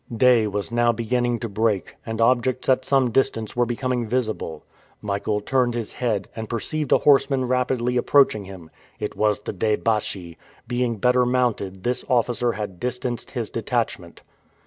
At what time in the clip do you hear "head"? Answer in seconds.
5.93-6.27